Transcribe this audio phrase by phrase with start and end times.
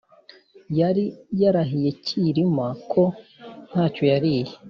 [0.79, 1.05] yari
[1.41, 3.03] yarahiye cyirima ko
[3.71, 4.53] nta cyo yariye.